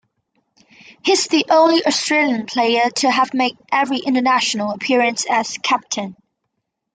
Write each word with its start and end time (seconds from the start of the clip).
He 1.03 1.11
is 1.11 1.27
the 1.27 1.45
only 1.51 1.85
Australian 1.85 2.47
player 2.47 2.89
to 2.89 3.11
have 3.11 3.35
made 3.35 3.55
every 3.71 3.99
international 3.99 4.71
appearance 4.71 5.27
as 5.29 5.59
captain. 5.59 6.15